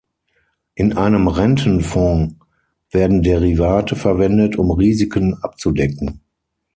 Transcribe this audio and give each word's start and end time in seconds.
In 0.73 0.97
einem 0.97 1.27
Rentenfonds 1.27 2.33
werden 2.89 3.21
Derivate 3.21 3.95
verwendet, 3.95 4.55
um 4.57 4.71
Risiken 4.71 5.35
abzudecken. 5.43 6.21